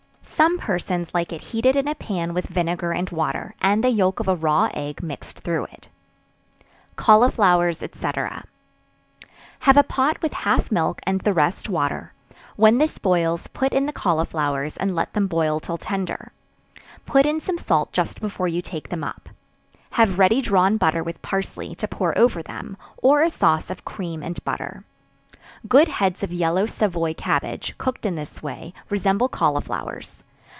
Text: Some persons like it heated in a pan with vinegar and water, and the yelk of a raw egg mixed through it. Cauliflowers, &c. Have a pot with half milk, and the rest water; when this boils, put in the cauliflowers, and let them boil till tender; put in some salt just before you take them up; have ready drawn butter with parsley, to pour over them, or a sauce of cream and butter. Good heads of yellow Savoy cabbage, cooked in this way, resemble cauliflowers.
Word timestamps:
Some 0.41 0.57
persons 0.57 1.13
like 1.13 1.31
it 1.31 1.39
heated 1.51 1.75
in 1.75 1.87
a 1.87 1.93
pan 1.93 2.33
with 2.33 2.47
vinegar 2.47 2.93
and 2.93 3.07
water, 3.11 3.53
and 3.61 3.83
the 3.83 3.91
yelk 3.91 4.19
of 4.19 4.27
a 4.27 4.35
raw 4.35 4.69
egg 4.73 5.03
mixed 5.03 5.41
through 5.41 5.65
it. 5.65 5.87
Cauliflowers, 6.95 7.77
&c. 7.77 8.07
Have 9.59 9.77
a 9.77 9.83
pot 9.83 10.19
with 10.23 10.33
half 10.33 10.71
milk, 10.71 10.99
and 11.03 11.21
the 11.21 11.31
rest 11.33 11.69
water; 11.69 12.13
when 12.55 12.79
this 12.79 12.97
boils, 12.97 13.45
put 13.53 13.71
in 13.71 13.85
the 13.85 13.93
cauliflowers, 13.93 14.77
and 14.77 14.95
let 14.95 15.13
them 15.13 15.27
boil 15.27 15.59
till 15.59 15.77
tender; 15.77 16.31
put 17.05 17.27
in 17.27 17.39
some 17.39 17.59
salt 17.59 17.91
just 17.91 18.19
before 18.19 18.47
you 18.47 18.63
take 18.63 18.89
them 18.89 19.03
up; 19.03 19.29
have 19.91 20.17
ready 20.17 20.41
drawn 20.41 20.75
butter 20.75 21.03
with 21.03 21.21
parsley, 21.21 21.75
to 21.75 21.87
pour 21.87 22.17
over 22.17 22.41
them, 22.41 22.77
or 22.97 23.21
a 23.21 23.29
sauce 23.29 23.69
of 23.69 23.85
cream 23.85 24.23
and 24.23 24.43
butter. 24.43 24.85
Good 25.67 25.87
heads 25.87 26.23
of 26.23 26.33
yellow 26.33 26.65
Savoy 26.65 27.13
cabbage, 27.13 27.77
cooked 27.77 28.07
in 28.07 28.15
this 28.15 28.41
way, 28.41 28.73
resemble 28.89 29.29
cauliflowers. 29.29 30.23